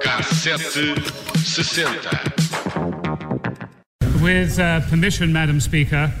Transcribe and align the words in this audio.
Cassete 0.00 0.96
60. 1.36 1.84
With 4.24 4.58
uh, 4.58 4.80
permission, 4.88 5.34
Madam 5.34 5.60
Speaker, 5.60 6.14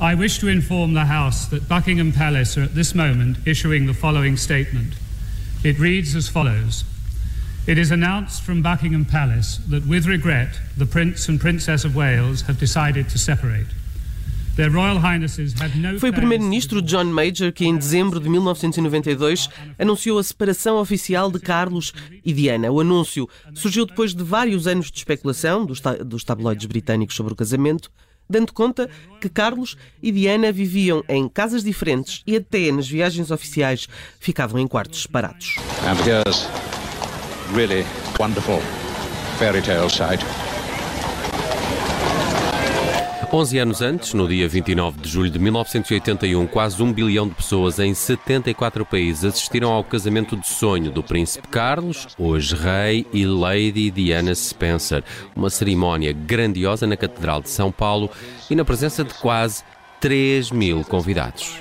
I 0.00 0.14
wish 0.14 0.38
to 0.38 0.46
inform 0.46 0.94
the 0.94 1.06
House 1.06 1.48
that 1.48 1.68
Buckingham 1.68 2.12
Palace 2.12 2.56
are 2.56 2.62
at 2.62 2.76
this 2.76 2.94
moment 2.94 3.38
issuing 3.44 3.86
the 3.86 3.94
following 3.94 4.36
statement. 4.36 4.94
It 5.64 5.80
reads 5.80 6.14
as 6.14 6.28
follows 6.28 6.84
It 7.66 7.76
is 7.76 7.90
announced 7.90 8.44
from 8.44 8.62
Buckingham 8.62 9.04
Palace 9.04 9.56
that, 9.68 9.84
with 9.84 10.06
regret, 10.06 10.60
the 10.76 10.86
Prince 10.86 11.28
and 11.28 11.40
Princess 11.40 11.84
of 11.84 11.96
Wales 11.96 12.42
have 12.42 12.60
decided 12.60 13.08
to 13.08 13.18
separate. 13.18 13.66
Foi 16.00 16.08
o 16.08 16.12
primeiro-ministro 16.14 16.80
John 16.80 17.04
Major 17.04 17.52
que, 17.52 17.66
em 17.66 17.76
dezembro 17.76 18.18
de 18.18 18.26
1992, 18.26 19.50
anunciou 19.78 20.18
a 20.18 20.24
separação 20.24 20.78
oficial 20.78 21.30
de 21.30 21.38
Carlos 21.38 21.92
e 22.24 22.32
Diana. 22.32 22.70
O 22.72 22.80
anúncio 22.80 23.28
surgiu 23.54 23.84
depois 23.84 24.14
de 24.14 24.24
vários 24.24 24.66
anos 24.66 24.90
de 24.90 24.96
especulação 24.96 25.66
dos, 25.66 25.82
dos 26.06 26.24
tabloides 26.24 26.64
britânicos 26.64 27.14
sobre 27.14 27.34
o 27.34 27.36
casamento, 27.36 27.90
dando 28.28 28.50
conta 28.50 28.88
que 29.20 29.28
Carlos 29.28 29.76
e 30.02 30.10
Diana 30.10 30.50
viviam 30.50 31.04
em 31.06 31.28
casas 31.28 31.62
diferentes 31.62 32.22
e 32.26 32.34
até 32.34 32.72
nas 32.72 32.88
viagens 32.88 33.30
oficiais 33.30 33.86
ficavam 34.18 34.58
em 34.58 34.66
quartos 34.66 35.02
separados. 35.02 35.56
And 35.84 36.02
here's 36.02 36.48
really 37.54 37.84
wonderful 38.18 38.62
fairy 39.38 39.60
tale 39.60 39.90
sight. 39.90 40.24
11 43.32 43.58
anos 43.58 43.82
antes, 43.82 44.14
no 44.14 44.28
dia 44.28 44.48
29 44.48 45.00
de 45.00 45.08
julho 45.08 45.30
de 45.30 45.38
1981, 45.38 46.46
quase 46.46 46.80
um 46.80 46.92
bilhão 46.92 47.26
de 47.26 47.34
pessoas 47.34 47.78
em 47.80 47.92
74 47.92 48.86
países 48.86 49.24
assistiram 49.24 49.72
ao 49.72 49.82
casamento 49.82 50.36
de 50.36 50.46
sonho 50.46 50.92
do 50.92 51.02
príncipe 51.02 51.48
Carlos, 51.48 52.06
hoje 52.16 52.54
rei, 52.54 53.04
e 53.12 53.26
Lady 53.26 53.90
Diana 53.90 54.32
Spencer. 54.32 55.02
Uma 55.34 55.50
cerimónia 55.50 56.12
grandiosa 56.12 56.86
na 56.86 56.96
Catedral 56.96 57.42
de 57.42 57.50
São 57.50 57.72
Paulo 57.72 58.10
e 58.48 58.54
na 58.54 58.64
presença 58.64 59.02
de 59.02 59.12
quase 59.14 59.64
3 60.00 60.52
mil 60.52 60.84
convidados. 60.84 61.60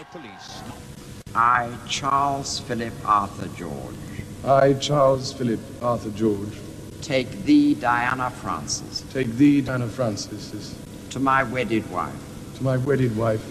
I, 1.35 1.69
Charles 1.87 2.59
Philip 2.59 2.93
Arthur 3.03 3.49
George. 3.57 3.97
I, 4.45 4.75
Charles 4.79 5.33
Philip 5.33 5.61
Arthur 5.81 6.11
George. 6.15 6.61
Take 7.01 7.37
thee, 7.43 7.75
Diana 7.75 8.29
Francis. 8.29 9.03
Take 9.11 9.31
thee, 9.31 9.61
Diana 9.61 9.87
Francis 9.87 10.75
to 11.15 11.21
my 11.21 11.43
wedded 11.43 11.89
wife. 11.91 12.13
To 12.57 12.63
my 12.65 12.75
wedded 12.75 13.15
wife. 13.15 13.41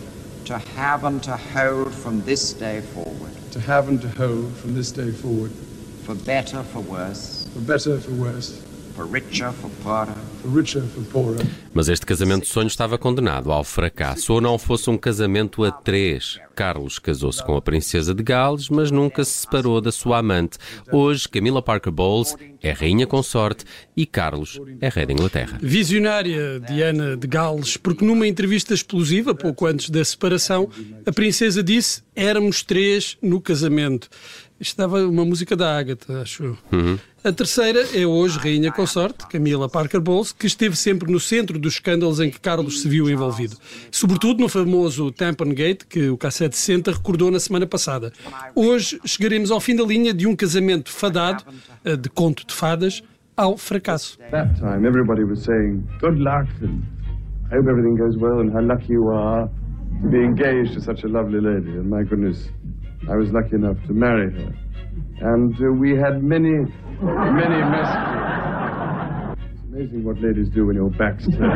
To 0.45 0.59
have 0.59 1.05
and 1.05 1.23
to 1.23 1.35
hold 1.35 1.95
from 1.95 2.23
this 2.25 2.53
day 2.53 2.83
forward. 2.83 3.33
To 3.53 3.61
have 3.61 3.89
and 3.89 4.03
to 4.03 4.09
hold 4.11 4.53
from 4.53 4.75
this 4.75 4.93
day 4.93 5.11
forward. 5.11 5.51
For 6.05 6.15
better, 6.15 6.63
for 6.63 6.81
worse. 6.81 7.49
For 7.55 7.61
better, 7.61 7.99
for 7.99 8.11
worse. 8.11 8.63
For 8.95 9.07
richer, 9.07 9.51
for 9.51 9.71
poorer. 9.83 10.14
Mas 11.73 11.89
este 11.89 12.05
casamento 12.05 12.43
de 12.43 12.49
sonho 12.49 12.67
estava 12.67 12.99
condenado 12.99 13.51
ao 13.51 13.65
fracasso. 13.65 14.33
Ou 14.33 14.41
não 14.41 14.59
fosse 14.59 14.91
um 14.91 14.99
casamento 14.99 15.65
a 15.65 15.71
três. 15.71 16.39
Carlos 16.55 16.99
casou-se 16.99 17.43
com 17.45 17.57
a 17.57 17.63
princesa 17.63 18.15
de 18.15 18.23
Gales, 18.23 18.69
mas 18.69 18.91
nunca 18.91 19.25
se 19.25 19.33
separou 19.39 19.81
da 19.81 19.91
sua 19.91 20.19
amante. 20.19 20.59
Hoje, 20.93 21.29
Camila 21.29 21.61
Parker 21.61 21.93
Bowles 21.93 22.37
é 22.63 22.71
rainha 22.71 23.07
consorte 23.07 23.65
e 23.97 24.07
Carlos 24.07 24.61
é 24.81 24.89
rei 24.89 25.05
da 25.05 25.13
Inglaterra. 25.13 25.59
Visionária 25.61 26.61
Diana 26.61 27.17
de 27.17 27.27
Gales, 27.27 27.77
porque 27.77 28.05
numa 28.05 28.27
entrevista 28.27 28.73
explosiva, 28.73 29.35
pouco 29.35 29.67
antes 29.67 29.91
da 29.91 30.05
separação, 30.05 30.69
a 31.05 31.13
princesa 31.13 31.63
disse: 31.63 32.03
éramos 32.15 32.63
três 32.63 33.17
no 33.21 33.41
casamento. 33.41 34.09
Estava 34.61 35.05
uma 35.07 35.25
música 35.25 35.57
da 35.57 35.77
Ágata, 35.77 36.21
acho. 36.23 36.57
Uhum. 36.73 36.99
A 37.27 37.33
terceira 37.33 37.79
é 37.95 38.07
hoje 38.07 38.39
Rainha 38.39 38.71
Consorte, 38.71 39.27
Camila 39.27 39.67
Parker 39.67 39.99
Bowles, 39.99 40.31
que 40.31 40.47
esteve 40.47 40.77
sempre 40.77 41.11
no 41.11 41.19
centro 41.19 41.59
dos 41.59 41.73
escândalos 41.73 42.21
em 42.21 42.29
que 42.29 42.39
Carlos 42.39 42.83
se 42.83 42.89
viu 42.89 43.09
envolvido. 43.09 43.57
Sobretudo 43.91 44.43
no 44.43 44.49
famoso 44.51 45.11
Tampon 45.11 45.55
Gate, 45.55 45.85
que 45.89 46.11
o 46.11 46.19
K760 46.19 46.93
recordou 46.93 47.31
na 47.31 47.41
semana 47.41 47.67
passada. 47.67 48.13
Hoje 48.55 49.01
chegaremos 49.07 49.51
ao 49.51 49.59
fim 49.59 49.75
da 49.75 49.83
linha 49.83 50.13
de 50.13 50.27
um 50.27 50.37
casamento 50.37 50.91
fadado, 50.93 51.45
eh, 51.83 51.97
de 51.97 52.11
conto 52.11 52.47
de 52.47 52.53
fadas, 52.53 53.03
ao 53.35 53.57
fracasso. 53.57 54.19
A 54.63 54.75
I 63.07 63.17
was 63.17 63.31
lucky 63.31 63.55
enough 63.55 63.77
to 63.87 63.95
marry 63.95 64.31
her. 64.31 64.64
And 65.21 65.55
uh, 65.61 65.73
we 65.73 65.97
had 65.97 66.23
many, 66.23 66.67
many 67.01 67.61
messages. 67.75 68.25
It's 69.53 69.63
amazing 69.69 70.05
what 70.05 70.21
ladies 70.21 70.49
do 70.51 70.67
when 70.67 70.77
your 70.77 70.91
back's 70.91 71.25
turned. 71.27 71.53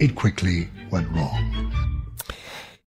It 0.00 0.14
quickly 0.14 0.68
went 0.90 1.08
wrong. 1.12 1.56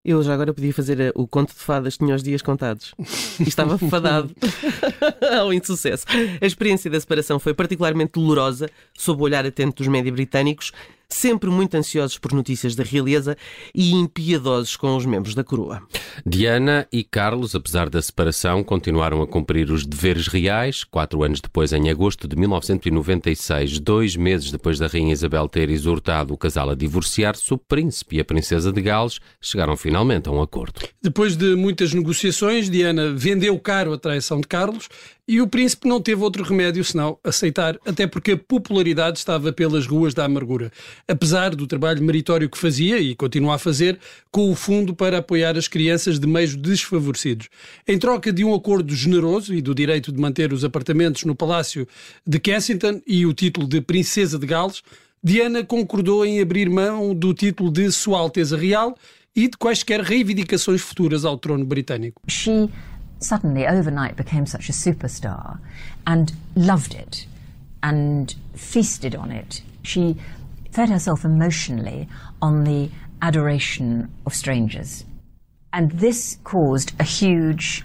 Eu 0.03 0.23
já 0.23 0.33
agora 0.33 0.53
podia 0.53 0.73
fazer 0.73 0.99
eh, 0.99 1.11
o 1.13 1.27
conto 1.27 1.53
de 1.53 1.59
fadas, 1.59 1.97
tinha 1.97 2.15
os 2.15 2.23
dias 2.23 2.41
contados. 2.41 2.95
E 3.39 3.43
estava 3.43 3.77
fadado 3.89 4.33
ao 5.37 5.53
insucesso. 5.53 6.05
A 6.41 6.45
experiência 6.45 6.89
da 6.89 6.99
separação 6.99 7.37
foi 7.37 7.53
particularmente 7.53 8.13
dolorosa, 8.13 8.69
sob 8.97 9.21
o 9.21 9.25
olhar 9.25 9.45
atento 9.45 9.83
dos 9.83 9.87
média 9.87 10.11
britânicos, 10.11 10.71
sempre 11.11 11.49
muito 11.49 11.75
ansiosos 11.75 12.17
por 12.17 12.33
notícias 12.33 12.75
da 12.75 12.83
realeza 12.83 13.35
e 13.73 13.91
impiedosos 13.91 14.75
com 14.75 14.95
os 14.95 15.05
membros 15.05 15.33
da 15.33 15.43
coroa. 15.43 15.81
Diana 16.25 16.87
e 16.91 17.03
Carlos, 17.03 17.55
apesar 17.55 17.89
da 17.89 18.01
separação, 18.01 18.63
continuaram 18.63 19.21
a 19.21 19.27
cumprir 19.27 19.71
os 19.71 19.85
deveres 19.85 20.27
reais. 20.27 20.83
Quatro 20.83 21.23
anos 21.23 21.41
depois, 21.41 21.73
em 21.73 21.89
agosto 21.89 22.27
de 22.27 22.35
1996, 22.35 23.79
dois 23.79 24.15
meses 24.15 24.51
depois 24.51 24.77
da 24.77 24.87
Rainha 24.87 25.13
Isabel 25.13 25.47
ter 25.47 25.69
exortado 25.69 26.33
o 26.33 26.37
casal 26.37 26.69
a 26.69 26.75
divorciar-se, 26.75 27.53
o 27.53 27.57
príncipe 27.57 28.17
e 28.17 28.19
a 28.19 28.25
princesa 28.25 28.71
de 28.71 28.81
Gales 28.81 29.19
chegaram 29.41 29.75
finalmente 29.75 30.29
a 30.29 30.31
um 30.31 30.41
acordo. 30.41 30.81
Depois 31.01 31.35
de 31.35 31.55
muitas 31.55 31.93
negociações, 31.93 32.69
Diana 32.69 33.11
vendeu 33.13 33.57
caro 33.59 33.93
a 33.93 33.97
traição 33.97 34.39
de 34.39 34.47
Carlos 34.47 34.89
e 35.29 35.39
o 35.41 35.47
príncipe 35.47 35.87
não 35.87 36.01
teve 36.01 36.23
outro 36.23 36.43
remédio 36.43 36.83
senão 36.83 37.19
aceitar, 37.23 37.77
até 37.85 38.07
porque 38.07 38.31
a 38.31 38.37
popularidade 38.37 39.19
estava 39.19 39.53
pelas 39.53 39.85
ruas 39.85 40.11
da 40.11 40.25
amargura. 40.25 40.71
Apesar 41.07 41.55
do 41.55 41.65
trabalho 41.65 42.03
meritório 42.03 42.49
que 42.49 42.57
fazia 42.57 42.99
e 42.99 43.15
continua 43.15 43.55
a 43.55 43.59
fazer 43.59 43.99
com 44.31 44.51
o 44.51 44.55
fundo 44.55 44.93
para 44.93 45.19
apoiar 45.19 45.57
as 45.57 45.67
crianças 45.67 46.19
de 46.19 46.27
meios 46.27 46.55
desfavorecidos. 46.55 47.49
Em 47.87 47.97
troca 47.97 48.31
de 48.31 48.43
um 48.43 48.53
acordo 48.53 48.95
generoso 48.95 49.53
e 49.53 49.61
do 49.61 49.73
direito 49.73 50.11
de 50.11 50.19
manter 50.19 50.53
os 50.53 50.63
apartamentos 50.63 51.23
no 51.23 51.35
Palácio 51.35 51.87
de 52.25 52.39
Kensington 52.39 53.01
e 53.05 53.25
o 53.25 53.33
título 53.33 53.67
de 53.67 53.81
Princesa 53.81 54.37
de 54.37 54.45
Gales, 54.45 54.83
Diana 55.23 55.63
concordou 55.63 56.25
em 56.25 56.41
abrir 56.41 56.69
mão 56.69 57.13
do 57.13 57.33
título 57.33 57.71
de 57.71 57.91
Sua 57.91 58.19
Alteza 58.19 58.57
Real 58.57 58.97
e 59.35 59.47
de 59.49 59.57
quaisquer 59.57 60.01
reivindicações 60.01 60.81
futuras 60.81 61.25
ao 61.25 61.37
trono 61.37 61.65
britânico. 61.65 62.21
She 62.27 62.69
suddenly 63.19 63.65
overnight 63.67 64.15
became 64.15 64.45
such 64.45 64.69
a 64.69 64.73
superstar 64.73 65.59
and 66.05 66.27
loved 66.55 66.95
it 66.95 67.27
and 67.83 68.27
feasted 68.55 69.15
on 69.15 69.31
it. 69.31 69.63
She 69.83 70.15
fed 70.71 70.89
herself 70.89 71.25
emotionally 71.25 72.07
on 72.41 72.63
the 72.63 72.89
adoration 73.21 74.11
of 74.25 74.33
strangers. 74.33 75.05
And 75.73 75.91
this 75.91 76.37
caused 76.43 76.93
a 76.99 77.03
huge 77.03 77.83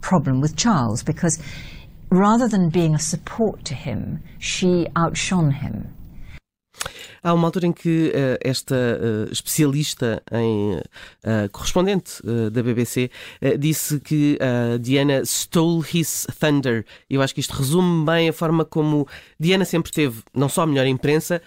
problem 0.00 0.40
with 0.40 0.56
Charles 0.56 1.02
because 1.02 1.42
rather 2.10 2.48
than 2.48 2.70
being 2.70 2.94
a 2.94 2.98
support 2.98 3.64
to 3.66 3.74
him, 3.74 4.22
she 4.38 4.86
outshone 4.96 5.50
him. 5.52 5.94
Há 7.22 7.34
uma 7.34 7.46
altura 7.46 7.66
em 7.66 7.72
que 7.72 8.08
uh, 8.08 8.38
esta 8.40 8.74
uh, 8.74 9.32
especialista 9.32 10.22
em 10.32 10.76
uh, 10.76 11.48
correspondente 11.52 12.20
da 12.50 12.62
BBC 12.62 13.10
disse 13.58 14.00
que 14.00 14.38
Diana 14.80 15.22
stole 15.24 15.84
his 15.92 16.26
thunder. 16.38 16.84
Eu 17.08 17.22
acho 17.22 17.34
que 17.34 17.40
isto 17.40 17.52
resume 17.54 18.04
bem 18.04 18.28
a 18.28 18.32
forma 18.32 18.64
como 18.64 19.06
Diana 19.38 19.64
sempre 19.64 19.92
teve 19.92 20.22
não 20.34 20.48
só 20.48 20.62
a 20.62 20.66
melhor 20.66 20.86
imprensa 20.86 21.42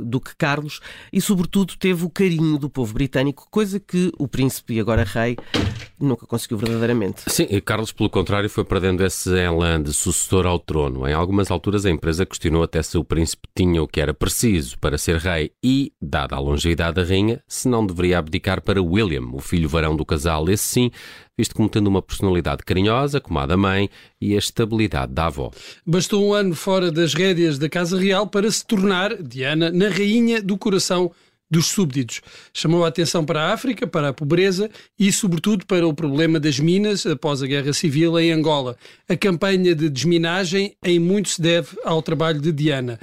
do 0.00 0.20
que 0.20 0.34
Carlos 0.36 0.80
e, 1.12 1.20
sobretudo, 1.20 1.74
teve 1.76 2.04
o 2.04 2.10
carinho 2.10 2.58
do 2.58 2.68
povo 2.68 2.94
britânico, 2.94 3.46
coisa 3.50 3.80
que 3.80 4.12
o 4.18 4.28
príncipe 4.28 4.74
e 4.74 4.80
agora 4.80 5.04
rei 5.04 5.36
nunca 5.98 6.26
conseguiu 6.26 6.58
verdadeiramente. 6.58 7.22
Sim, 7.28 7.46
e 7.48 7.60
Carlos, 7.60 7.92
pelo 7.92 8.10
contrário, 8.10 8.50
foi 8.50 8.64
perdendo 8.64 9.04
esse 9.04 9.30
elan 9.30 9.82
de 9.82 9.92
sucessor 9.92 10.46
ao 10.46 10.58
trono. 10.58 11.08
Em 11.08 11.12
algumas 11.12 11.50
alturas, 11.50 11.86
a 11.86 11.90
empresa 11.90 12.26
questionou 12.26 12.62
até 12.62 12.82
se 12.82 12.98
o 12.98 13.04
príncipe 13.04 13.48
tinha 13.54 13.82
o 13.82 13.88
que 13.88 14.00
era 14.00 14.12
preciso 14.12 14.78
para 14.78 14.98
ser 15.02 15.16
rei 15.16 15.50
e, 15.62 15.92
dada 16.00 16.36
a 16.36 16.38
longevidade 16.38 16.94
da 16.94 17.02
rainha, 17.02 17.42
se 17.46 17.68
não 17.68 17.84
deveria 17.84 18.18
abdicar 18.18 18.62
para 18.62 18.82
William, 18.82 19.28
o 19.32 19.40
filho 19.40 19.68
varão 19.68 19.96
do 19.96 20.04
casal, 20.04 20.48
esse 20.48 20.64
sim, 20.64 20.90
visto 21.36 21.54
como 21.54 21.68
tendo 21.68 21.88
uma 21.88 22.00
personalidade 22.00 22.62
carinhosa, 22.64 23.20
como 23.20 23.38
a 23.38 23.46
da 23.46 23.56
mãe, 23.56 23.90
e 24.20 24.34
a 24.34 24.38
estabilidade 24.38 25.12
da 25.12 25.26
avó. 25.26 25.50
Bastou 25.84 26.24
um 26.24 26.32
ano 26.32 26.54
fora 26.54 26.90
das 26.90 27.14
rédeas 27.14 27.58
da 27.58 27.68
Casa 27.68 27.98
Real 27.98 28.26
para 28.26 28.50
se 28.50 28.64
tornar, 28.64 29.20
Diana, 29.22 29.70
na 29.70 29.88
rainha 29.88 30.40
do 30.40 30.56
coração 30.56 31.10
dos 31.50 31.66
súbditos. 31.66 32.22
Chamou 32.54 32.82
a 32.82 32.88
atenção 32.88 33.26
para 33.26 33.42
a 33.42 33.52
África, 33.52 33.86
para 33.86 34.08
a 34.08 34.12
pobreza 34.12 34.70
e, 34.98 35.12
sobretudo, 35.12 35.66
para 35.66 35.86
o 35.86 35.92
problema 35.92 36.40
das 36.40 36.58
minas 36.58 37.04
após 37.04 37.42
a 37.42 37.46
Guerra 37.46 37.74
Civil 37.74 38.18
em 38.18 38.32
Angola. 38.32 38.74
A 39.06 39.14
campanha 39.14 39.74
de 39.74 39.90
desminagem 39.90 40.74
em 40.82 40.98
muito 40.98 41.28
se 41.28 41.42
deve 41.42 41.76
ao 41.84 42.00
trabalho 42.00 42.40
de 42.40 42.50
Diana. 42.52 42.98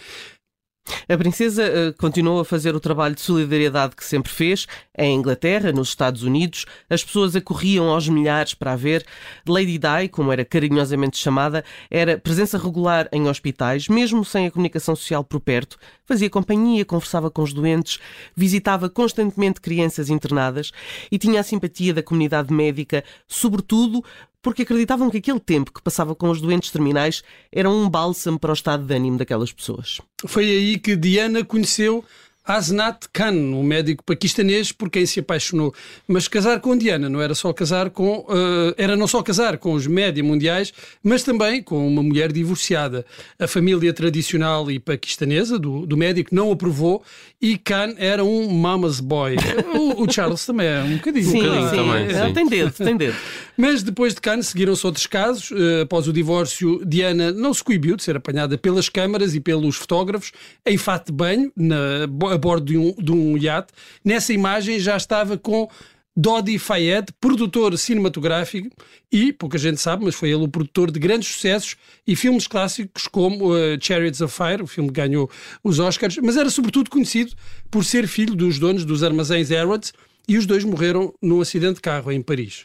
A 1.08 1.18
princesa 1.18 1.64
uh, 1.64 1.98
continuou 1.98 2.40
a 2.40 2.46
fazer 2.46 2.76
o 2.76 2.80
trabalho 2.80 3.16
de 3.16 3.22
solidariedade 3.22 3.96
que 3.96 4.04
sempre 4.04 4.32
fez. 4.32 4.68
Em 4.98 5.16
Inglaterra, 5.16 5.72
nos 5.72 5.90
Estados 5.90 6.24
Unidos, 6.24 6.66
as 6.90 7.04
pessoas 7.04 7.36
acorriam 7.36 7.90
aos 7.90 8.08
milhares 8.08 8.54
para 8.54 8.74
a 8.74 8.76
ver. 8.76 9.06
Lady 9.48 9.78
Di, 9.78 10.10
como 10.10 10.32
era 10.32 10.46
carinhosamente 10.46 11.18
chamada, 11.18 11.64
era 11.90 12.18
presença 12.18 12.58
regular 12.58 13.08
em 13.12 13.28
hospitais, 13.28 13.88
mesmo 13.88 14.24
sem 14.26 14.48
a 14.48 14.52
comunicação 14.52 14.96
social 14.96 15.24
por 15.24 15.40
perto. 15.40 15.78
Fazia 16.06 16.30
companhia, 16.30 16.84
conversava 16.86 17.30
com 17.30 17.44
os 17.44 17.54
doentes, 17.54 18.00
visitava 18.36 18.90
constantemente 18.90 19.62
crianças 19.62 20.10
internadas 20.10 20.72
e 21.12 21.18
tinha 21.18 21.40
a 21.40 21.44
simpatia 21.44 21.94
da 21.94 22.04
comunidade 22.04 22.54
médica, 22.54 23.04
sobretudo 23.28 24.04
porque 24.42 24.64
acreditavam 24.64 25.10
que 25.10 25.18
aquele 25.18 25.40
tempo 25.40 25.74
que 25.74 25.82
passava 25.82 26.16
com 26.16 26.30
os 26.30 26.42
doentes 26.42 26.72
terminais 26.72 27.24
era 27.52 27.70
um 27.70 27.90
bálsamo 27.90 28.40
para 28.40 28.52
o 28.52 28.54
estado 28.54 28.86
de 28.86 28.96
ânimo 28.96 29.18
daquelas 29.18 29.52
pessoas. 29.52 30.00
Foi 30.26 30.46
aí 30.46 30.78
que 30.78 30.96
Diana 30.96 31.44
conheceu 31.44 32.04
Asnat 32.50 33.08
Khan, 33.14 33.32
um 33.32 33.62
médico 33.62 34.04
paquistanês 34.04 34.72
por 34.72 34.90
quem 34.90 35.06
se 35.06 35.20
apaixonou. 35.20 35.72
Mas 36.08 36.28
casar 36.28 36.60
com 36.60 36.76
Diana 36.76 37.08
não 37.08 37.22
era 37.22 37.36
só 37.36 37.54
casar 37.54 37.92
com. 37.92 38.22
Uh, 38.22 38.74
era 38.76 38.96
não 38.98 39.06
só 39.06 39.22
casar 39.22 39.60
com 39.60 39.74
os 39.74 39.86
média 39.86 40.24
mundiais, 40.24 40.74
mas 41.04 41.22
também 41.22 41.62
com 41.62 41.88
uma 41.88 42.02
mulher 42.02 42.32
divorciada. 42.32 43.06
A 43.38 43.48
família 43.48 43.94
tradicional 43.94 44.72
e 44.72 44.80
paquistanesa 44.80 45.60
do, 45.60 45.86
do 45.86 45.96
médico 45.96 46.34
não 46.34 46.52
aprovou 46.52 47.04
e 47.40 47.56
Khan 47.56 47.94
era 47.98 48.24
um 48.24 48.52
mama's 48.52 49.00
boy. 49.00 49.36
o, 49.76 50.04
o, 50.04 50.12
Charles 50.12 50.44
também 50.44 50.68
é 50.68 50.82
um 50.82 50.98
bocadinho. 50.98 51.26
Sim, 51.26 51.42
um 51.42 51.44
bocadinho 51.44 51.70
sim. 51.70 51.76
também, 51.76 52.10
sim. 52.10 52.34
Tem 52.34 52.50
dedo, 52.50 52.72
tem 52.72 52.98
dedo. 52.98 53.16
Mas 53.62 53.84
depois 53.84 54.14
de 54.14 54.22
Cannes 54.22 54.48
seguiram-se 54.48 54.86
outros 54.86 55.06
casos. 55.06 55.52
Uh, 55.52 55.82
após 55.84 56.08
o 56.08 56.14
divórcio, 56.14 56.82
Diana 56.86 57.34
não 57.34 57.54
se 57.54 57.62
coibiu 57.62 57.98
de 57.98 58.04
ser 58.04 58.16
apanhada 58.16 58.58
pelas 58.58 58.88
câmaras 58.88 59.36
e 59.36 59.42
pelos 59.42 59.76
fotógrafos 59.76 60.32
em 60.66 60.78
fato 60.78 61.08
de 61.08 61.12
banho 61.12 61.52
na, 61.58 62.06
a 62.34 62.38
bordo 62.38 62.68
de 62.68 62.78
um, 62.78 62.94
de 62.94 63.12
um 63.12 63.38
iate. 63.38 63.74
Nessa 64.02 64.32
imagem 64.32 64.80
já 64.80 64.96
estava 64.96 65.38
com 65.38 65.70
Dodi 66.16 66.58
Fayed, 66.58 67.08
produtor 67.20 67.78
cinematográfico 67.78 68.70
e, 69.12 69.34
pouca 69.34 69.58
gente 69.58 69.82
sabe, 69.82 70.06
mas 70.06 70.16
foi 70.16 70.30
ele 70.30 70.46
o 70.46 70.48
produtor 70.48 70.90
de 70.90 70.98
grandes 70.98 71.28
sucessos 71.28 71.76
e 72.08 72.16
filmes 72.16 72.48
clássicos 72.48 73.10
como 73.10 73.54
uh, 73.54 73.78
Chariots 73.82 74.22
of 74.22 74.34
Fire, 74.34 74.64
o 74.64 74.68
filme 74.68 74.88
que 74.90 75.02
ganhou 75.02 75.30
os 75.62 75.80
Oscars, 75.80 76.16
mas 76.24 76.38
era 76.38 76.50
sobretudo 76.50 76.90
conhecido 76.90 77.34
por 77.70 77.84
ser 77.84 78.08
filho 78.08 78.36
dos 78.36 78.58
donos 78.58 78.86
dos 78.86 79.04
armazéns 79.04 79.50
Harrods 79.50 79.92
e 80.30 80.38
os 80.38 80.46
dois 80.46 80.64
morreram 80.64 81.14
num 81.22 81.42
acidente 81.42 81.76
de 81.76 81.82
carro 81.82 82.10
em 82.10 82.22
Paris. 82.22 82.64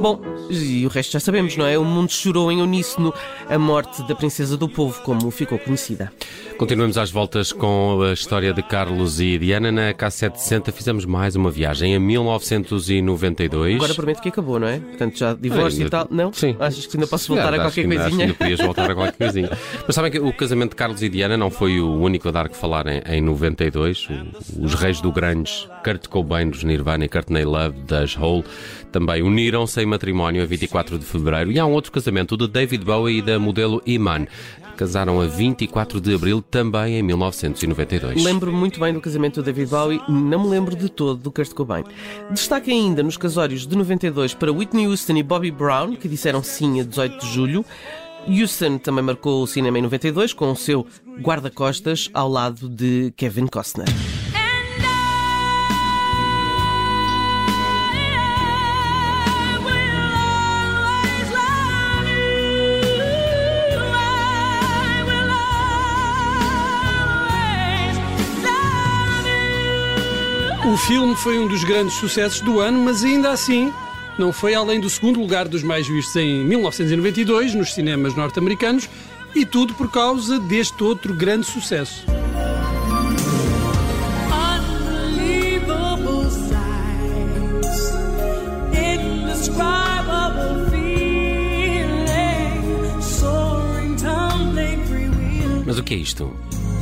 Bom, 0.00 0.20
e 0.50 0.84
o 0.84 0.88
resto 0.88 1.12
já 1.12 1.20
sabemos, 1.20 1.56
não 1.56 1.66
é? 1.66 1.78
O 1.78 1.84
mundo 1.84 2.10
chorou 2.12 2.52
em 2.52 2.60
uníssono 2.60 3.14
a 3.48 3.58
morte 3.58 4.02
da 4.06 4.14
princesa 4.14 4.56
do 4.56 4.68
povo, 4.68 5.00
como 5.02 5.30
ficou 5.30 5.58
conhecida. 5.58 6.12
Continuamos 6.58 6.96
às 6.96 7.10
voltas 7.10 7.52
com 7.52 8.02
a 8.02 8.12
história 8.12 8.52
de 8.52 8.62
Carlos 8.62 9.18
e 9.20 9.36
Diana. 9.36 9.72
Na 9.72 9.92
K760 9.92 10.70
fizemos 10.72 11.04
mais 11.04 11.34
uma 11.34 11.50
viagem 11.50 11.94
em 11.94 11.98
1992. 11.98 13.74
Agora 13.76 13.94
prometo 13.94 14.20
que 14.22 14.28
acabou, 14.28 14.60
não 14.60 14.68
é? 14.68 14.78
Portanto, 14.78 15.18
já 15.18 15.34
divórcio 15.34 15.86
e 15.86 15.90
tal. 15.90 16.06
Não? 16.10 16.32
Sim. 16.32 16.54
Achas 16.60 16.86
que 16.86 16.96
ainda 16.96 17.06
posso 17.08 17.28
voltar 17.34 17.52
a 17.54 17.58
qualquer 17.58 17.72
que 17.86 17.90
ainda- 17.92 17.94
acho 17.96 18.04
que 18.04 18.10
coisinha? 18.10 18.24
ainda 18.26 18.34
podias 18.38 18.60
voltar 18.60 18.90
a 18.90 18.94
qualquer 18.94 19.16
coisinha. 19.16 19.50
Mas 19.86 19.94
sabem 19.94 20.12
que 20.12 20.20
o 20.20 20.32
casamento 20.32 20.70
de 20.70 20.76
Carlos 20.76 21.02
e 21.02 21.08
Diana 21.08 21.36
não 21.36 21.50
foi 21.50 21.80
o 21.80 21.94
único 22.00 22.28
a 22.28 22.30
dar 22.30 22.48
que 22.48 22.56
falar 22.56 22.86
em, 22.86 23.02
em 23.06 23.20
92. 23.20 24.08
O- 24.56 24.64
os 24.64 24.74
reis 24.74 25.00
do 25.00 25.10
grunge, 25.10 25.68
Kurt 25.84 26.06
Cobain 26.06 26.48
dos 26.48 26.62
Nirvana 26.62 27.04
e 27.04 27.08
Courtney 27.08 27.44
Love 27.44 27.76
das 27.82 28.16
Hole, 28.16 28.44
também 28.92 29.22
uniram-se 29.22 29.80
em 29.82 29.86
matrimónio 29.86 30.42
a 30.42 30.46
24 30.46 30.96
de 30.98 31.04
fevereiro. 31.04 31.50
E 31.50 31.58
há 31.58 31.66
um 31.66 31.72
outro 31.72 31.90
casamento, 31.90 32.32
o 32.34 32.36
de 32.36 32.46
David 32.46 32.84
Bowie 32.84 33.18
e 33.18 33.22
da 33.22 33.38
modelo 33.38 33.82
Iman. 33.84 34.26
Casaram 34.76 35.20
a 35.20 35.26
24 35.26 36.00
de 36.00 36.14
abril, 36.14 36.42
também 36.42 36.98
em 36.98 37.02
1992. 37.02 38.22
Lembro-me 38.22 38.56
muito 38.56 38.80
bem 38.80 38.92
do 38.92 39.00
casamento 39.00 39.42
do 39.42 39.44
David 39.44 39.70
Bowie, 39.70 40.00
não 40.08 40.42
me 40.44 40.48
lembro 40.48 40.74
de 40.74 40.88
todo 40.88 41.20
do 41.20 41.30
Kurt 41.30 41.52
Cobain. 41.52 41.84
Destaque 42.30 42.70
ainda 42.70 43.02
nos 43.02 43.16
casórios 43.16 43.66
de 43.66 43.76
92 43.76 44.34
para 44.34 44.52
Whitney 44.52 44.86
Houston 44.86 45.16
e 45.16 45.22
Bobby 45.22 45.50
Brown, 45.50 45.94
que 45.96 46.08
disseram 46.08 46.42
sim 46.42 46.80
a 46.80 46.84
18 46.84 47.18
de 47.18 47.32
julho. 47.32 47.64
Houston 48.26 48.78
também 48.78 49.04
marcou 49.04 49.42
o 49.42 49.46
cinema 49.46 49.78
em 49.78 49.82
92 49.82 50.32
com 50.32 50.52
o 50.52 50.56
seu 50.56 50.86
guarda-costas 51.20 52.08
ao 52.14 52.28
lado 52.28 52.68
de 52.68 53.12
Kevin 53.16 53.46
Costner. 53.46 53.88
Filme 70.86 71.14
foi 71.14 71.38
um 71.38 71.46
dos 71.46 71.62
grandes 71.62 71.94
sucessos 71.94 72.40
do 72.40 72.58
ano, 72.58 72.82
mas 72.82 73.04
ainda 73.04 73.30
assim 73.30 73.72
não 74.18 74.32
foi 74.32 74.54
além 74.54 74.80
do 74.80 74.90
segundo 74.90 75.20
lugar 75.20 75.46
dos 75.46 75.62
mais 75.62 75.86
vistos 75.86 76.16
em 76.16 76.44
1992 76.44 77.54
nos 77.54 77.72
cinemas 77.72 78.14
norte-americanos 78.14 78.88
e 79.34 79.46
tudo 79.46 79.74
por 79.74 79.90
causa 79.90 80.40
deste 80.40 80.82
outro 80.82 81.14
grande 81.14 81.46
sucesso. 81.46 82.04
Que 95.92 95.96
é 95.96 95.96
isto? 95.96 96.24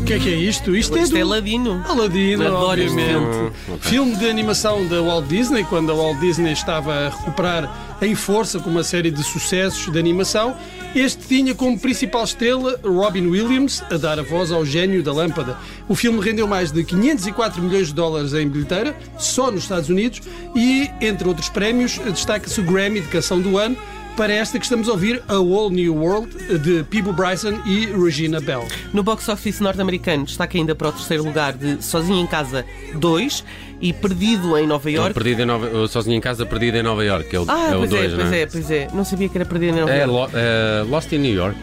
O 0.00 0.04
que 0.04 0.14
é 0.14 0.18
que 0.18 0.28
é 0.28 0.36
isto? 0.36 0.74
Isto 0.74 0.96
é 0.96 1.02
Isto 1.02 1.16
é 1.16 1.20
do... 1.20 1.28
Ladino. 1.28 1.82
Aladino, 1.86 2.44
este 2.44 2.52
obviamente. 2.52 3.52
filme. 3.64 3.80
Filme 3.80 4.16
de 4.16 4.30
animação 4.30 4.86
da 4.86 5.02
Walt 5.02 5.26
Disney, 5.26 5.64
quando 5.64 5.90
a 5.90 5.94
Walt 5.94 6.18
Disney 6.20 6.52
estava 6.52 6.92
a 6.92 7.08
recuperar 7.08 7.98
em 8.00 8.14
força 8.14 8.60
com 8.60 8.70
uma 8.70 8.84
série 8.84 9.10
de 9.10 9.22
sucessos 9.22 9.92
de 9.92 9.98
animação. 9.98 10.56
Este 10.94 11.26
tinha 11.26 11.54
como 11.54 11.78
principal 11.78 12.24
estrela 12.24 12.80
Robin 12.84 13.26
Williams 13.26 13.82
a 13.90 13.96
dar 13.96 14.18
a 14.18 14.22
voz 14.22 14.52
ao 14.52 14.64
gênio 14.64 15.02
da 15.02 15.12
lâmpada. 15.12 15.56
O 15.88 15.94
filme 15.94 16.20
rendeu 16.20 16.46
mais 16.46 16.70
de 16.70 16.84
504 16.84 17.60
milhões 17.62 17.88
de 17.88 17.94
dólares 17.94 18.32
em 18.32 18.48
bilheteira, 18.48 18.96
só 19.18 19.50
nos 19.50 19.64
Estados 19.64 19.88
Unidos, 19.88 20.22
e, 20.54 20.88
entre 21.00 21.28
outros 21.28 21.48
prémios, 21.48 21.98
destaca-se 21.98 22.60
o 22.60 22.64
Grammy 22.64 23.00
de 23.00 23.08
Canção 23.08 23.40
do 23.40 23.58
Ano 23.58 23.76
para 24.16 24.32
esta 24.32 24.58
que 24.58 24.64
estamos 24.64 24.88
a 24.88 24.92
ouvir, 24.92 25.22
A 25.28 25.38
Whole 25.38 25.74
New 25.74 25.94
World, 25.94 26.58
de 26.58 26.84
Peebo 26.84 27.12
Bryson 27.12 27.60
e 27.66 27.86
Regina 27.86 28.40
Bell. 28.40 28.66
No 28.92 29.02
box 29.02 29.28
office 29.28 29.60
norte-americano 29.60 30.24
destaca 30.24 30.56
ainda 30.56 30.74
para 30.74 30.88
o 30.88 30.92
terceiro 30.92 31.24
lugar 31.24 31.52
de 31.52 31.82
Sozinho 31.82 32.20
em 32.20 32.26
Casa 32.26 32.64
2 32.94 33.44
e 33.80 33.92
Perdido 33.92 34.56
em 34.58 34.66
Nova 34.66 34.90
York. 34.90 35.14
perdido 35.14 35.42
em 35.42 35.46
Nova, 35.46 35.88
sozinho 35.88 36.16
em 36.16 36.20
casa, 36.20 36.44
perdido 36.44 36.76
em 36.76 36.82
Nova 36.82 37.04
York. 37.04 37.34
É 37.34 37.40
o, 37.40 37.44
Ah, 37.48 37.70
é 37.70 37.74
o 37.74 37.78
pois 37.78 37.90
dois, 37.90 38.12
é, 38.12 38.16
pois 38.16 38.28
não 38.28 38.34
é, 38.34 38.46
pois 38.46 38.70
é. 38.70 38.88
Não 38.92 39.04
sabia 39.04 39.28
que 39.28 39.38
era 39.38 39.44
Perdido 39.44 39.76
em 39.76 39.80
Nova 39.80 39.92
É, 39.92 40.04
York. 40.06 40.12
Lo- 40.34 40.38
é, 40.38 40.82
Lost 40.88 41.12
in 41.12 41.18
New 41.18 41.34
York. 41.34 41.56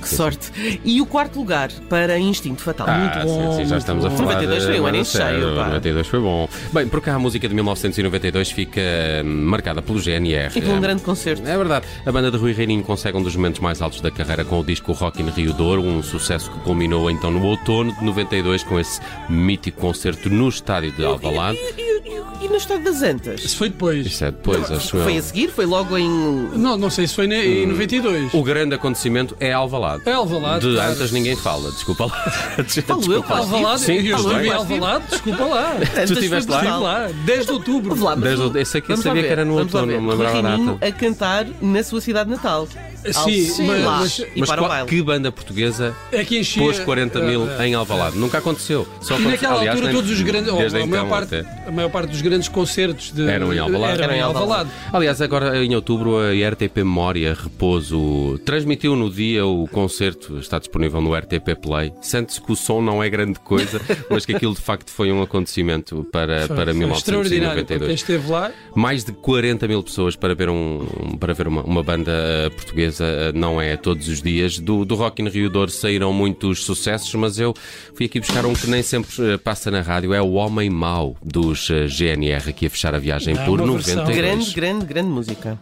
Que 0.00 0.08
sorte. 0.08 0.80
E 0.84 1.00
o 1.00 1.06
quarto 1.06 1.38
lugar 1.38 1.70
para 1.88 2.18
Instinto 2.18 2.62
Fatal. 2.62 2.86
Ah, 2.88 2.98
muito 2.98 3.26
bom. 3.26 3.52
sim, 3.52 3.62
sim, 3.62 3.68
já 3.68 3.78
estamos 3.78 4.04
a 4.04 4.08
bom. 4.08 4.16
falar. 4.16 4.32
92 4.34 4.64
foi 4.64 4.80
um 4.80 4.86
ano 4.86 5.04
cheio. 5.04 5.56
pá. 5.56 5.66
92 5.68 6.06
foi 6.06 6.20
bom. 6.20 6.48
Bem, 6.72 6.88
por 6.88 7.00
cá 7.00 7.14
a 7.14 7.18
música 7.18 7.48
de 7.48 7.54
1992 7.54 8.50
fica 8.50 8.80
hum, 9.24 9.44
marcada 9.46 9.80
pelo 9.82 9.98
GNR. 10.00 10.52
E 10.56 10.60
com 10.60 10.72
um 10.72 10.76
Hum, 10.76 10.80
grande 10.80 11.02
concerto. 11.02 11.46
É 11.46 11.56
verdade. 11.56 11.86
A 12.04 12.12
banda 12.12 12.30
de 12.30 12.36
Rui 12.36 12.52
Reininho 12.52 12.82
consegue 12.82 13.16
um 13.16 13.22
dos 13.22 13.34
momentos 13.36 13.60
mais 13.60 13.80
altos 13.80 14.00
da 14.00 14.10
carreira 14.10 14.44
com 14.44 14.60
o 14.60 14.64
disco 14.64 14.92
Rock 14.92 15.22
in 15.22 15.30
Rio 15.30 15.52
Douro, 15.52 15.82
um 15.82 16.02
sucesso 16.02 16.50
que 16.50 16.58
culminou 16.60 17.10
então 17.10 17.30
no 17.30 17.42
outono 17.44 17.94
de 17.96 18.04
92 18.04 18.62
com 18.64 18.78
esse 18.80 19.00
mítico 19.28 19.80
concerto 19.80 20.28
no 20.28 20.48
estádio 20.48 20.92
de 20.92 21.04
Alvalade. 21.04 21.58
You 21.62 22.02
e, 22.42 22.44
e 22.44 22.48
na 22.48 22.56
Estrada 22.56 22.82
das 22.84 23.02
Antas? 23.02 23.44
Isso 23.44 23.56
foi 23.56 23.68
depois. 23.68 24.06
Isso 24.06 24.24
é 24.24 24.30
depois, 24.30 24.70
acho 24.70 24.88
Foi 24.98 25.14
eu. 25.14 25.18
a 25.18 25.22
seguir? 25.22 25.48
Foi 25.50 25.64
logo 25.66 25.96
em. 25.96 26.08
Não, 26.54 26.76
não 26.76 26.90
sei 26.90 27.06
se 27.06 27.14
foi 27.14 27.26
ne- 27.26 27.62
em 27.62 27.66
92. 27.66 28.34
O 28.34 28.42
grande 28.42 28.74
acontecimento 28.74 29.36
é 29.40 29.52
Alvalade. 29.52 30.02
É 30.06 30.12
Alvalade, 30.12 30.66
De 30.68 30.74
claro. 30.74 30.92
Antas 30.92 31.12
ninguém 31.12 31.36
fala, 31.36 31.70
desculpa 31.70 32.06
lá. 32.06 32.12
Falo 32.86 33.12
eu, 33.12 33.24
Alvalade, 33.28 33.80
Sim, 33.82 33.92
eu 34.06 34.16
estive 34.16 34.46
em. 34.46 34.50
Alvalade, 34.52 35.04
desculpa 35.10 35.44
lá. 35.44 35.72
Antas 35.76 35.88
Tu 35.88 35.94
foi 35.94 36.16
estiveste 36.16 36.50
lá? 36.50 36.58
Estive 36.62 36.78
lá, 36.82 37.08
10 37.24 37.46
de 37.46 37.52
outubro. 37.52 37.88
Vamos 37.90 38.04
lá, 38.04 38.16
mas 38.16 38.24
Desde 38.24 38.42
o- 38.44 38.50
o- 38.52 38.58
eu 38.58 38.66
sei 38.66 38.80
que 38.80 38.92
eu 38.92 38.96
vamos 38.96 39.04
lá 39.06 39.10
sabia 39.10 39.22
que 39.26 39.32
era 39.32 39.44
no 39.44 39.58
outono, 39.58 39.92
não 39.92 40.00
me 40.02 40.10
lembrava 40.10 40.38
a 40.38 40.42
data. 40.42 40.86
a 40.86 40.92
cantar 40.92 41.46
na 41.60 41.82
sua 41.82 42.00
cidade 42.00 42.28
natal. 42.30 42.66
Sim, 43.10 43.66
mas- 43.66 43.84
lá. 43.84 43.98
mas- 44.00 44.18
e 44.18 44.26
Mas 44.36 44.48
para 44.48 44.60
o 44.60 44.64
qual- 44.64 44.68
baile. 44.70 44.88
que 44.88 45.02
banda 45.02 45.32
portuguesa 45.32 45.94
É 46.12 46.24
que 46.24 46.38
enchia. 46.38 46.62
pôs 46.62 46.78
40 46.78 47.20
mil 47.20 47.48
Ah, 47.58 47.66
em 47.66 47.74
Alvalade? 47.74 48.16
Nunca 48.16 48.38
aconteceu. 48.38 48.86
Só 49.00 49.14
E 49.14 49.16
aconteceu- 49.16 49.30
naquela 49.30 49.54
aliás, 49.58 49.68
altura 49.76 49.92
nem- 49.92 49.96
todos 50.02 50.10
os 50.16 50.22
grandes, 50.22 50.52
ou 50.52 50.58
a, 50.58 50.70
maior 50.86 50.86
então 50.86 51.08
parte, 51.08 51.34
até. 51.34 51.61
A 51.66 51.70
maior 51.70 51.90
parte 51.90 52.10
dos 52.10 52.20
grandes 52.20 52.48
concertos 52.48 53.12
de, 53.12 53.28
Eram 53.28 53.52
em 53.52 53.58
Alvalade. 53.58 54.02
Eram 54.02 54.14
em 54.14 54.20
Alvalade. 54.20 54.70
Aliás, 54.92 55.20
agora 55.20 55.62
em 55.64 55.74
outubro 55.74 56.18
a 56.18 56.30
RTP 56.50 56.78
Memória 56.78 57.34
Repouso 57.34 58.38
transmitiu 58.44 58.96
no 58.96 59.10
dia 59.10 59.46
o 59.46 59.66
concerto, 59.68 60.38
está 60.38 60.58
disponível 60.58 61.00
no 61.00 61.14
RTP 61.14 61.54
Play. 61.60 61.92
Sente-se 62.00 62.40
que 62.40 62.52
o 62.52 62.56
som 62.56 62.80
não 62.82 63.02
é 63.02 63.08
grande 63.08 63.38
coisa, 63.40 63.80
mas 64.10 64.26
que 64.26 64.34
aquilo 64.34 64.54
de 64.54 64.60
facto 64.60 64.90
foi 64.90 65.12
um 65.12 65.22
acontecimento 65.22 66.06
para, 66.12 66.46
Foi- 66.46 66.56
para 66.56 66.74
foi 66.74 66.90
extraordinário. 66.90 67.64
Para 67.64 67.78
quem 67.78 67.78
1992. 67.78 67.92
esteve 68.00 68.30
lá, 68.30 68.50
Mais 68.74 69.04
de 69.04 69.12
40 69.12 69.68
mil 69.68 69.82
pessoas 69.82 70.16
para 70.16 70.34
ver, 70.34 70.48
um, 70.48 71.16
para 71.18 71.32
ver 71.32 71.46
uma, 71.48 71.62
uma 71.62 71.82
banda 71.82 72.12
eh, 72.12 72.50
portuguesa 72.50 73.04
eh, 73.04 73.32
não 73.32 73.60
é 73.60 73.76
todos 73.76 74.08
os 74.08 74.20
dias. 74.20 74.58
Do, 74.58 74.84
do 74.84 74.94
Rock 74.94 75.22
in 75.22 75.28
Rio 75.28 75.48
Douro 75.48 75.70
saíram 75.70 76.12
muitos 76.12 76.64
sucessos, 76.64 77.14
mas 77.14 77.38
eu 77.38 77.54
fui 77.94 78.06
aqui 78.06 78.18
buscar 78.20 78.44
um 78.46 78.52
que 78.52 78.68
nem 78.68 78.82
sempre 78.82 79.08
eh, 79.32 79.36
passa 79.38 79.70
na 79.70 79.80
rádio. 79.80 80.12
É 80.12 80.20
o 80.20 80.32
Homem 80.32 80.68
Mau 80.70 81.16
dos 81.52 81.70
eh, 81.70 81.86
GNR, 81.86 82.48
aqui 82.48 82.66
a 82.66 82.70
fechar 82.70 82.94
a 82.94 82.98
viagem 82.98 83.36
por 83.36 83.60
uma 83.60 83.74
versão. 83.74 83.96
92. 83.96 84.16
Grande, 84.16 84.54
grande, 84.54 84.86
grande 84.86 85.08
música. 85.10 85.58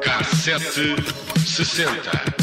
Cassete 0.00 0.94
sessenta. 1.46 2.35